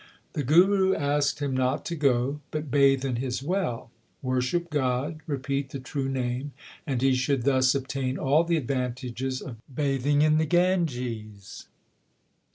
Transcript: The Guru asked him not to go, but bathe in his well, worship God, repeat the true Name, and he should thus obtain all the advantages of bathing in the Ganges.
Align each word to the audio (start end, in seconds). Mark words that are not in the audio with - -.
The 0.33 0.41
Guru 0.41 0.95
asked 0.95 1.41
him 1.43 1.55
not 1.55 1.85
to 1.85 1.95
go, 1.95 2.39
but 2.49 2.71
bathe 2.71 3.05
in 3.05 3.17
his 3.17 3.43
well, 3.43 3.91
worship 4.23 4.71
God, 4.71 5.19
repeat 5.27 5.69
the 5.69 5.79
true 5.79 6.09
Name, 6.09 6.53
and 6.87 7.03
he 7.03 7.13
should 7.13 7.43
thus 7.43 7.75
obtain 7.75 8.17
all 8.17 8.43
the 8.43 8.57
advantages 8.57 9.43
of 9.43 9.57
bathing 9.75 10.23
in 10.23 10.39
the 10.39 10.47
Ganges. 10.47 11.67